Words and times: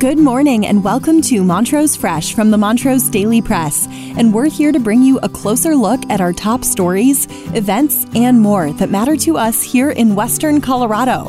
Good 0.00 0.18
morning 0.18 0.64
and 0.64 0.82
welcome 0.82 1.20
to 1.24 1.44
Montrose 1.44 1.94
Fresh 1.94 2.32
from 2.32 2.50
the 2.50 2.56
Montrose 2.56 3.10
Daily 3.10 3.42
Press. 3.42 3.86
And 4.16 4.32
we're 4.32 4.48
here 4.48 4.72
to 4.72 4.80
bring 4.80 5.02
you 5.02 5.18
a 5.18 5.28
closer 5.28 5.76
look 5.76 6.00
at 6.08 6.22
our 6.22 6.32
top 6.32 6.64
stories, 6.64 7.26
events, 7.54 8.06
and 8.14 8.40
more 8.40 8.72
that 8.72 8.88
matter 8.88 9.14
to 9.18 9.36
us 9.36 9.62
here 9.62 9.90
in 9.90 10.14
Western 10.14 10.62
Colorado. 10.62 11.26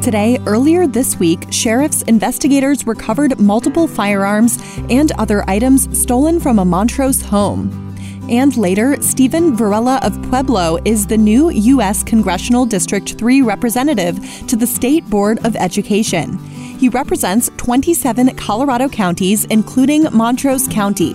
Today, 0.00 0.38
earlier 0.46 0.86
this 0.86 1.18
week, 1.18 1.52
sheriff's 1.52 2.02
investigators 2.02 2.86
recovered 2.86 3.40
multiple 3.40 3.88
firearms 3.88 4.60
and 4.90 5.10
other 5.18 5.42
items 5.50 5.98
stolen 6.00 6.38
from 6.38 6.60
a 6.60 6.64
Montrose 6.64 7.20
home. 7.20 7.89
And 8.30 8.56
later, 8.56 8.96
Stephen 9.02 9.56
Varela 9.56 9.98
of 10.04 10.22
Pueblo 10.30 10.78
is 10.84 11.04
the 11.04 11.18
new 11.18 11.50
U.S. 11.50 12.04
Congressional 12.04 12.64
District 12.64 13.18
3 13.18 13.42
representative 13.42 14.20
to 14.46 14.54
the 14.54 14.68
State 14.68 15.04
Board 15.10 15.44
of 15.44 15.56
Education. 15.56 16.38
He 16.78 16.88
represents 16.88 17.50
27 17.56 18.36
Colorado 18.36 18.88
counties, 18.88 19.46
including 19.46 20.06
Montrose 20.12 20.68
County. 20.68 21.12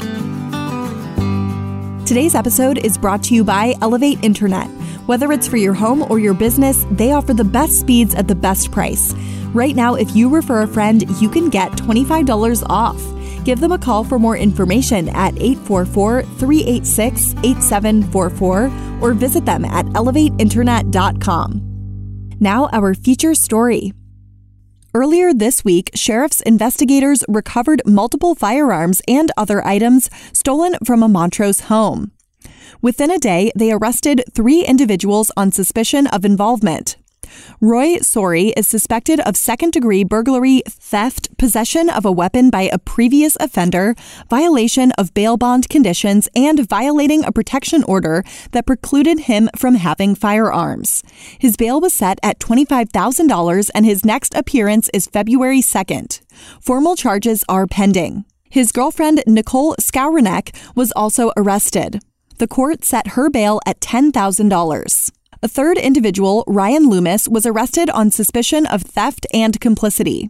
Today's 2.06 2.36
episode 2.36 2.80
is 2.80 2.98
brought 2.98 3.24
to 3.24 3.34
you 3.34 3.46
by 3.46 3.76
Elevate 3.82 4.22
Internet. 4.22 4.68
Whether 5.08 5.32
it's 5.32 5.48
for 5.48 5.58
your 5.58 5.74
home 5.74 6.04
or 6.12 6.20
your 6.20 6.34
business, 6.34 6.86
they 6.92 7.14
offer 7.14 7.34
the 7.34 7.46
best 7.46 7.76
speeds 7.76 8.14
at 8.14 8.28
the 8.28 8.36
best 8.36 8.72
price. 8.72 9.14
Right 9.56 9.74
now, 9.74 9.96
if 9.96 10.14
you 10.14 10.28
refer 10.28 10.64
a 10.64 10.68
friend, 10.68 11.10
you 11.22 11.30
can 11.30 11.50
get 11.50 11.72
$25 11.72 12.66
off. 12.68 13.02
Give 13.46 13.62
them 13.62 13.72
a 13.72 13.78
call 13.78 14.04
for 14.04 14.20
more 14.20 14.36
information 14.36 15.08
at 15.08 15.34
844 15.42 16.24
386 16.24 17.36
8744 17.42 19.00
or 19.00 19.14
visit 19.14 19.46
them 19.46 19.64
at 19.64 19.86
elevateinternet.com. 19.86 21.62
Now, 22.42 22.68
our 22.74 22.94
feature 22.96 23.34
story. 23.34 23.94
Earlier 24.94 25.34
this 25.34 25.64
week, 25.64 25.90
sheriff's 25.96 26.42
investigators 26.42 27.24
recovered 27.30 27.82
multiple 27.86 28.36
firearms 28.36 29.02
and 29.08 29.32
other 29.38 29.66
items 29.66 30.10
stolen 30.34 30.76
from 30.84 31.02
a 31.02 31.08
Montrose 31.08 31.62
home. 31.62 32.12
Within 32.82 33.10
a 33.10 33.20
day, 33.20 33.54
they 33.56 33.72
arrested 33.72 34.22
three 34.34 34.66
individuals 34.66 35.32
on 35.38 35.54
suspicion 35.54 36.08
of 36.08 36.26
involvement. 36.26 36.98
Roy 37.62 37.98
Sori 37.98 38.54
is 38.58 38.68
suspected 38.68 39.20
of 39.22 39.36
second 39.36 39.74
degree 39.74 40.04
burglary, 40.04 40.62
theft, 40.68 41.38
possession 41.38 41.90
of 41.90 42.06
a 42.06 42.12
weapon 42.12 42.50
by 42.50 42.64
a 42.64 42.78
previous 42.78 43.36
offender, 43.40 43.96
violation 44.30 44.92
of 44.94 45.14
bail 45.14 45.38
bond 45.38 45.70
conditions, 45.70 46.28
and 46.36 46.68
violating 46.68 47.24
a 47.24 47.32
protection 47.32 47.84
order 47.84 48.24
that 48.52 48.66
precluded 48.66 49.22
him 49.22 49.50
from 49.56 49.76
having 49.76 50.16
firearms. 50.16 51.04
His 51.40 51.58
bail 51.58 51.82
was 51.82 51.94
set 51.94 52.20
at 52.24 52.40
$25,000 52.40 53.70
and 53.74 53.86
his 53.86 54.06
next 54.06 54.36
appearance 54.36 54.90
is 54.94 55.08
February 55.08 55.62
2nd. 55.62 56.22
Formal 56.62 56.96
charges 56.96 57.44
are 57.48 57.68
pending. 57.68 58.26
His 58.50 58.72
girlfriend, 58.72 59.24
Nicole 59.28 59.76
Skowronek, 59.82 60.56
was 60.76 60.92
also 60.94 61.32
arrested. 61.36 62.00
The 62.38 62.48
court 62.48 62.84
set 62.84 63.10
her 63.10 63.30
bail 63.30 63.60
at 63.66 63.80
$10,000. 63.80 65.12
A 65.44 65.48
third 65.48 65.78
individual, 65.78 66.44
Ryan 66.48 66.90
Loomis, 66.90 67.28
was 67.28 67.46
arrested 67.46 67.90
on 67.90 68.12
suspicion 68.12 68.66
of 68.66 68.82
theft 68.82 69.28
and 69.34 69.60
complicity. 69.60 70.30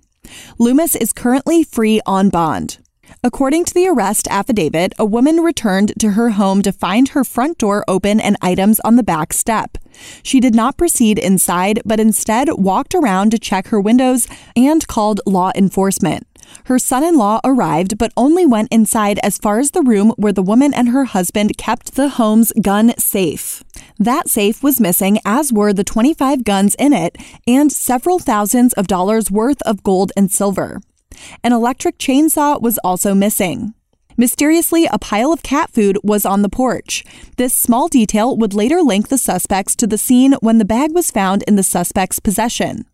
Loomis 0.58 0.96
is 0.96 1.14
currently 1.14 1.64
free 1.64 2.02
on 2.06 2.30
bond. 2.30 2.80
According 3.24 3.66
to 3.66 3.74
the 3.74 3.88
arrest 3.88 4.28
affidavit, 4.30 4.94
a 4.98 5.06
woman 5.06 5.38
returned 5.38 5.94
to 6.00 6.12
her 6.12 6.32
home 6.32 6.62
to 6.64 6.72
find 6.72 7.10
her 7.10 7.24
front 7.24 7.58
door 7.58 7.84
open 7.88 8.20
and 8.20 8.38
items 8.42 8.80
on 8.82 8.96
the 8.96 9.04
back 9.04 9.34
step. 9.34 9.78
She 10.22 10.40
did 10.40 10.56
not 10.56 10.78
proceed 10.78 11.18
inside, 11.18 11.82
but 11.86 12.00
instead 12.00 12.50
walked 12.54 12.94
around 12.94 13.32
to 13.32 13.40
check 13.40 13.68
her 13.68 13.80
windows 13.80 14.28
and 14.56 14.88
called 14.88 15.22
law 15.26 15.52
enforcement. 15.56 16.28
Her 16.66 16.80
son 16.80 17.04
in 17.04 17.18
law 17.18 17.42
arrived, 17.44 17.98
but 17.98 18.14
only 18.16 18.46
went 18.46 18.72
inside 18.72 19.20
as 19.24 19.38
far 19.38 19.60
as 19.60 19.72
the 19.72 19.82
room 19.82 20.12
where 20.18 20.34
the 20.34 20.44
woman 20.44 20.74
and 20.74 20.90
her 20.90 21.06
husband 21.06 21.58
kept 21.58 21.96
the 21.96 22.10
home's 22.10 22.52
gun 22.62 22.94
safe. 22.98 23.64
That 23.98 24.30
safe 24.30 24.62
was 24.62 24.82
missing, 24.82 25.20
as 25.26 25.54
were 25.54 25.72
the 25.72 25.84
25 25.84 26.44
guns 26.44 26.76
in 26.76 26.92
it 26.92 27.18
and 27.48 27.72
several 27.72 28.20
thousands 28.20 28.74
of 28.74 28.88
dollars 28.88 29.32
worth 29.32 29.62
of 29.62 29.84
gold 29.84 30.12
and 30.18 30.32
silver. 30.32 30.82
An 31.44 31.54
electric 31.54 31.98
chainsaw 31.98 32.62
was 32.62 32.78
also 32.80 33.14
missing. 33.14 33.74
Mysteriously, 34.18 34.86
a 34.86 35.00
pile 35.00 35.32
of 35.32 35.44
cat 35.44 35.72
food 35.72 35.98
was 36.04 36.26
on 36.26 36.42
the 36.42 36.50
porch. 36.50 37.04
This 37.38 37.54
small 37.54 37.88
detail 37.88 38.36
would 38.38 38.54
later 38.54 38.82
link 38.82 39.10
the 39.10 39.18
suspects 39.18 39.76
to 39.78 39.88
the 39.88 39.98
scene 39.98 40.34
when 40.42 40.58
the 40.58 40.66
bag 40.66 40.94
was 40.94 41.12
found 41.12 41.44
in 41.44 41.56
the 41.56 41.64
suspect's 41.64 42.20
possession. 42.20 42.86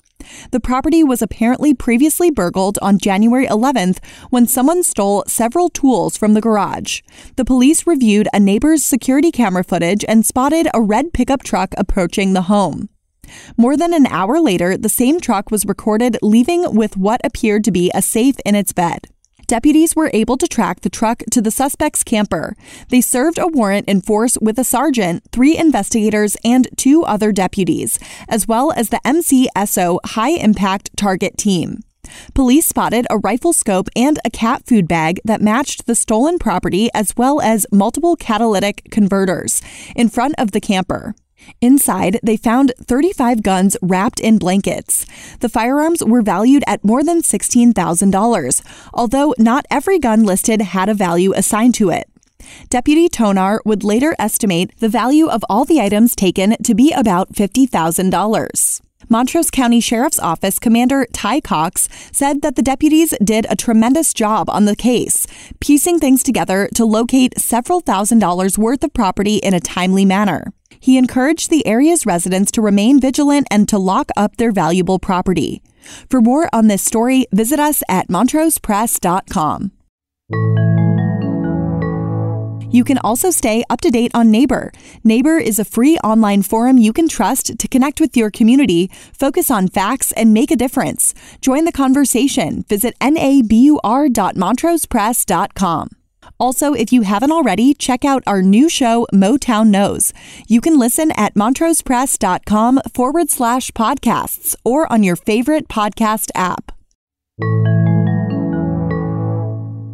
The 0.52 0.60
property 0.60 1.04
was 1.04 1.22
apparently 1.22 1.74
previously 1.74 2.32
burgled 2.32 2.78
on 2.82 2.98
January 2.98 3.48
11th 3.48 3.98
when 4.30 4.48
someone 4.48 4.84
stole 4.84 5.24
several 5.28 5.70
tools 5.70 6.18
from 6.18 6.34
the 6.34 6.42
garage. 6.42 7.02
The 7.36 7.46
police 7.46 7.86
reviewed 7.86 8.28
a 8.34 8.40
neighbor's 8.40 8.84
security 8.84 9.32
camera 9.32 9.64
footage 9.64 10.06
and 10.08 10.26
spotted 10.26 10.68
a 10.74 10.82
red 10.82 11.14
pickup 11.14 11.44
truck 11.44 11.74
approaching 11.78 12.34
the 12.34 12.44
home. 12.44 12.90
More 13.58 13.78
than 13.78 13.94
an 13.94 14.08
hour 14.08 14.40
later, 14.40 14.76
the 14.78 14.90
same 14.90 15.20
truck 15.20 15.52
was 15.52 15.66
recorded 15.66 16.18
leaving 16.22 16.76
with 16.76 16.98
what 16.98 17.22
appeared 17.24 17.64
to 17.66 17.72
be 17.72 17.92
a 17.94 18.02
safe 18.02 18.36
in 18.46 18.56
its 18.56 18.74
bed 18.74 19.11
deputies 19.52 19.98
were 19.98 20.10
able 20.14 20.38
to 20.38 20.48
track 20.48 20.80
the 20.80 20.90
truck 20.90 21.24
to 21.30 21.42
the 21.42 21.52
suspect's 21.52 22.06
camper. 22.06 22.56
They 22.88 23.02
served 23.02 23.38
a 23.38 23.48
warrant 23.48 23.90
in 23.90 24.00
force 24.00 24.38
with 24.42 24.58
a 24.58 24.64
sergeant, 24.64 25.26
three 25.34 25.58
investigators, 25.58 26.38
and 26.46 26.70
two 26.78 27.04
other 27.04 27.34
deputies, 27.34 28.00
as 28.30 28.48
well 28.48 28.72
as 28.72 28.88
the 28.88 29.02
MCSO 29.04 30.00
High 30.06 30.38
Impact 30.40 30.96
Target 30.96 31.38
Team. 31.38 31.82
Police 32.34 32.66
spotted 32.66 33.06
a 33.10 33.18
rifle 33.18 33.52
scope 33.52 33.90
and 33.94 34.20
a 34.24 34.30
cat 34.30 34.66
food 34.66 34.88
bag 34.88 35.20
that 35.26 35.42
matched 35.42 35.86
the 35.86 35.96
stolen 35.96 36.40
property 36.40 36.90
as 36.94 37.14
well 37.18 37.42
as 37.42 37.66
multiple 37.74 38.16
catalytic 38.16 38.88
converters 38.90 39.62
in 39.98 40.08
front 40.08 40.34
of 40.38 40.52
the 40.52 40.62
camper. 40.62 41.14
Inside, 41.62 42.20
they 42.24 42.38
found 42.38 42.74
35 42.82 43.44
guns 43.44 43.78
wrapped 43.82 44.20
in 44.20 44.38
blankets. 44.38 45.06
The 45.40 45.50
firearms 45.50 46.04
were 46.04 46.22
valued 46.22 46.64
at 46.68 46.84
more 46.84 47.04
than 47.04 47.22
$16,000, 47.22 48.62
although 48.94 49.34
not 49.38 49.66
every 49.70 50.00
gun 50.00 50.24
listed 50.24 50.62
had 50.62 50.90
a 50.90 50.94
value 50.94 51.34
assigned 51.36 51.76
to 51.76 51.90
it. 51.90 52.08
Deputy 52.70 53.08
Tonar 53.08 53.60
would 53.66 53.84
later 53.84 54.16
estimate 54.18 54.72
the 54.80 54.90
value 54.90 55.28
of 55.28 55.44
all 55.50 55.66
the 55.66 55.80
items 55.80 56.16
taken 56.16 56.56
to 56.64 56.74
be 56.74 56.92
about 56.92 57.34
$50,000. 57.34 58.82
Montrose 59.10 59.52
County 59.52 59.82
Sheriff's 59.82 60.20
Office 60.20 60.58
Commander 60.58 61.06
Ty 61.12 61.42
Cox 61.42 61.90
said 62.12 62.42
that 62.44 62.56
the 62.56 62.62
deputies 62.62 63.14
did 63.22 63.46
a 63.50 63.58
tremendous 63.58 64.14
job 64.14 64.50
on 64.50 64.66
the 64.66 64.76
case, 64.76 65.28
piecing 65.60 66.00
things 66.00 66.24
together 66.24 66.70
to 66.76 66.86
locate 66.86 67.38
several 67.40 67.82
thousand 67.82 68.20
dollars 68.20 68.58
worth 68.58 68.84
of 68.84 68.94
property 68.94 69.36
in 69.36 69.54
a 69.54 69.60
timely 69.60 70.06
manner. 70.06 70.54
He 70.82 70.98
encouraged 70.98 71.50
the 71.50 71.66
area's 71.66 72.06
residents 72.06 72.52
to 72.52 72.62
remain 72.62 73.00
vigilant 73.00 73.48
and 73.50 73.70
to 73.70 73.78
lock 73.78 74.10
up 74.18 74.36
their 74.36 74.52
valuable 74.52 75.00
property. 75.00 75.64
For 76.10 76.22
more 76.22 76.50
on 76.52 76.68
this 76.68 76.82
story, 76.82 77.26
visit 77.32 77.60
us 77.60 77.82
at 77.88 78.10
montrosepress.com. 78.10 79.72
You 82.72 82.84
can 82.86 82.98
also 83.00 83.32
stay 83.32 83.64
up 83.70 83.82
to 83.82 83.92
date 83.92 84.12
on 84.14 84.32
Nabur. 84.32 84.74
Nabur 85.06 85.42
is 85.42 85.60
a 85.60 85.66
free 85.66 85.98
online 86.00 86.42
forum 86.42 86.78
you 86.78 86.94
can 86.94 87.10
trust 87.10 87.60
to 87.60 87.68
connect 87.68 88.00
with 88.00 88.16
your 88.18 88.32
community, 88.32 88.90
focus 89.14 89.52
on 89.52 89.68
facts, 89.68 90.14
and 90.14 90.34
make 90.34 90.52
a 90.52 90.56
difference. 90.56 91.14
Join 91.42 91.66
the 91.66 91.74
conversation. 91.74 92.64
Visit 92.70 92.98
nabur.montrosepress.com. 93.00 95.90
Also, 96.42 96.74
if 96.74 96.92
you 96.92 97.04
haven't 97.04 97.32
already, 97.32 97.76
check 97.76 98.04
out 98.04 98.24
our 98.26 98.42
new 98.42 98.68
show, 98.68 99.06
Motown 99.14 99.68
Knows. 99.68 100.12
You 100.48 100.60
can 100.60 100.80
listen 100.80 101.12
at 101.12 101.36
montrosepress.com 101.36 102.82
forward 102.92 103.30
slash 103.30 103.70
podcasts 103.72 104.56
or 104.66 104.92
on 104.92 105.04
your 105.04 105.16
favorite 105.16 105.68
podcast 105.68 106.32
app. 106.34 106.72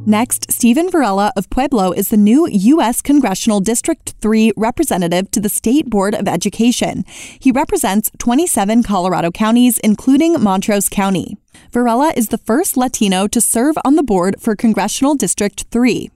Next, 0.08 0.50
Stephen 0.50 0.90
Varela 0.90 1.34
of 1.36 1.50
Pueblo 1.50 1.92
is 1.92 2.12
the 2.12 2.16
new 2.16 2.48
U.S. 2.50 3.02
Congressional 3.02 3.60
District 3.60 4.14
3 4.22 4.54
representative 4.56 5.30
to 5.32 5.42
the 5.42 5.50
State 5.50 5.90
Board 5.90 6.16
of 6.16 6.30
Education. 6.30 7.04
He 7.38 7.52
represents 7.52 8.10
27 8.20 8.84
Colorado 8.84 9.32
counties, 9.32 9.80
including 9.80 10.42
Montrose 10.42 10.88
County. 10.88 11.36
Varela 11.74 12.14
is 12.16 12.30
the 12.30 12.38
first 12.38 12.78
Latino 12.78 13.28
to 13.28 13.42
serve 13.42 13.76
on 13.84 13.98
the 13.98 14.04
board 14.04 14.38
for 14.40 14.56
Congressional 14.56 15.16
District 15.16 15.66
3. 15.72 16.10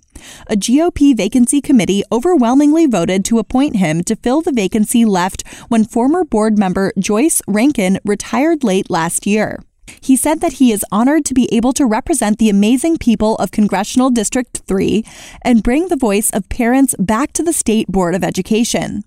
A 0.48 0.56
GOP 0.56 1.16
vacancy 1.16 1.62
committee 1.62 2.04
overwhelmingly 2.12 2.86
voted 2.86 3.26
to 3.26 3.40
appoint 3.40 3.76
him 3.76 4.04
to 4.04 4.16
fill 4.16 4.42
the 4.42 4.52
vacancy 4.52 5.06
left 5.06 5.48
when 5.68 5.84
former 5.84 6.24
board 6.24 6.58
member 6.58 6.92
Joyce 6.98 7.42
Rankin 7.48 8.00
retired 8.06 8.64
late 8.64 8.90
last 8.90 9.26
year. 9.28 9.60
He 10.00 10.16
said 10.16 10.42
that 10.42 10.54
he 10.54 10.72
is 10.72 10.86
honored 10.92 11.26
to 11.26 11.34
be 11.34 11.50
able 11.54 11.74
to 11.74 11.86
represent 11.86 12.38
the 12.38 12.50
amazing 12.50 12.98
people 12.98 13.36
of 13.36 13.52
Congressional 13.52 14.10
District 14.10 14.62
3 14.66 15.04
and 15.44 15.64
bring 15.64 15.88
the 15.88 15.98
voice 15.98 16.30
of 16.32 16.48
parents 16.50 16.96
back 16.98 17.34
to 17.34 17.44
the 17.44 17.54
State 17.54 17.88
Board 17.88 18.16
of 18.16 18.24
Education. 18.24 19.04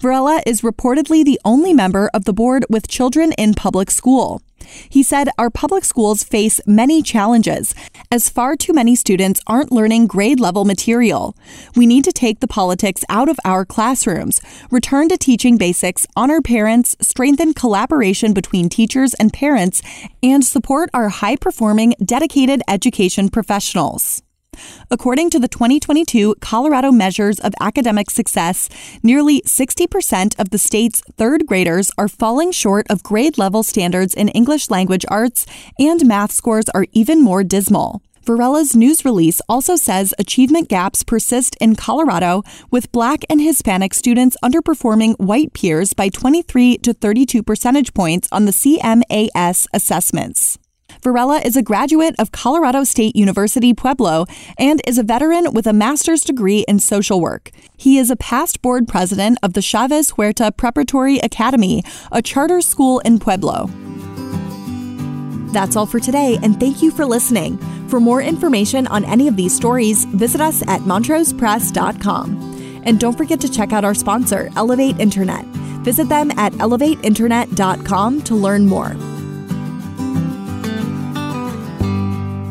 Varela 0.00 0.42
is 0.46 0.62
reportedly 0.62 1.24
the 1.24 1.40
only 1.44 1.72
member 1.72 2.10
of 2.12 2.24
the 2.24 2.32
board 2.32 2.64
with 2.68 2.88
children 2.88 3.32
in 3.32 3.54
public 3.54 3.90
school. 3.90 4.42
He 4.88 5.02
said 5.02 5.28
our 5.38 5.50
public 5.50 5.84
schools 5.84 6.22
face 6.22 6.60
many 6.66 7.02
challenges 7.02 7.74
as 8.10 8.28
far 8.28 8.56
too 8.56 8.72
many 8.72 8.94
students 8.94 9.40
aren't 9.46 9.72
learning 9.72 10.06
grade 10.06 10.40
level 10.40 10.64
material. 10.64 11.36
We 11.76 11.86
need 11.86 12.04
to 12.04 12.12
take 12.12 12.40
the 12.40 12.48
politics 12.48 13.04
out 13.08 13.28
of 13.28 13.38
our 13.44 13.64
classrooms, 13.64 14.40
return 14.70 15.08
to 15.08 15.18
teaching 15.18 15.56
basics, 15.56 16.06
honor 16.16 16.40
parents, 16.40 16.96
strengthen 17.00 17.54
collaboration 17.54 18.32
between 18.32 18.68
teachers 18.68 19.14
and 19.14 19.32
parents, 19.32 19.82
and 20.22 20.44
support 20.44 20.90
our 20.92 21.08
high 21.08 21.36
performing, 21.36 21.94
dedicated 22.04 22.62
education 22.68 23.28
professionals. 23.28 24.22
According 24.90 25.30
to 25.30 25.38
the 25.38 25.48
2022 25.48 26.36
Colorado 26.40 26.90
Measures 26.90 27.38
of 27.40 27.54
Academic 27.60 28.10
Success, 28.10 28.68
nearly 29.02 29.40
60% 29.42 30.38
of 30.38 30.50
the 30.50 30.58
state's 30.58 31.02
third 31.16 31.46
graders 31.46 31.90
are 31.96 32.08
falling 32.08 32.52
short 32.52 32.86
of 32.90 33.02
grade 33.02 33.38
level 33.38 33.62
standards 33.62 34.14
in 34.14 34.28
English 34.28 34.70
language 34.70 35.04
arts, 35.08 35.46
and 35.78 36.06
math 36.06 36.32
scores 36.32 36.68
are 36.70 36.86
even 36.92 37.22
more 37.22 37.44
dismal. 37.44 38.02
Varela's 38.24 38.76
news 38.76 39.04
release 39.04 39.40
also 39.48 39.76
says 39.76 40.14
achievement 40.18 40.68
gaps 40.68 41.02
persist 41.02 41.56
in 41.60 41.74
Colorado, 41.74 42.42
with 42.70 42.92
Black 42.92 43.24
and 43.30 43.40
Hispanic 43.40 43.94
students 43.94 44.36
underperforming 44.44 45.18
white 45.18 45.52
peers 45.54 45.94
by 45.94 46.10
23 46.10 46.78
to 46.78 46.92
32 46.92 47.42
percentage 47.42 47.94
points 47.94 48.28
on 48.30 48.44
the 48.44 48.52
CMAS 48.52 49.66
assessments. 49.72 50.58
Varela 51.02 51.38
is 51.38 51.56
a 51.56 51.62
graduate 51.62 52.14
of 52.18 52.32
Colorado 52.32 52.84
State 52.84 53.16
University 53.16 53.72
Pueblo 53.72 54.26
and 54.58 54.82
is 54.86 54.98
a 54.98 55.02
veteran 55.02 55.52
with 55.52 55.66
a 55.66 55.72
master's 55.72 56.22
degree 56.22 56.64
in 56.68 56.78
social 56.78 57.20
work. 57.20 57.50
He 57.76 57.96
is 57.96 58.10
a 58.10 58.16
past 58.16 58.60
board 58.60 58.86
president 58.86 59.38
of 59.42 59.54
the 59.54 59.62
Chavez 59.62 60.12
Huerta 60.12 60.54
Preparatory 60.56 61.18
Academy, 61.18 61.82
a 62.12 62.20
charter 62.20 62.60
school 62.60 62.98
in 63.00 63.18
Pueblo. 63.18 63.70
That's 65.52 65.74
all 65.74 65.86
for 65.86 65.98
today, 65.98 66.38
and 66.42 66.60
thank 66.60 66.82
you 66.82 66.90
for 66.90 67.06
listening. 67.06 67.56
For 67.88 67.98
more 67.98 68.22
information 68.22 68.86
on 68.86 69.04
any 69.04 69.26
of 69.26 69.36
these 69.36 69.54
stories, 69.54 70.04
visit 70.04 70.40
us 70.40 70.62
at 70.68 70.82
montrosepress.com. 70.82 72.82
And 72.84 73.00
don't 73.00 73.16
forget 73.16 73.40
to 73.40 73.50
check 73.50 73.72
out 73.72 73.84
our 73.84 73.94
sponsor, 73.94 74.50
Elevate 74.56 75.00
Internet. 75.00 75.44
Visit 75.82 76.08
them 76.08 76.30
at 76.32 76.52
elevateinternet.com 76.54 78.22
to 78.22 78.34
learn 78.34 78.66
more. 78.66 78.94